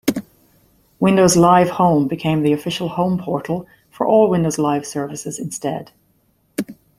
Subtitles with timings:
[0.99, 5.91] Windows Live Home became the official home portal for all Windows Live services instead.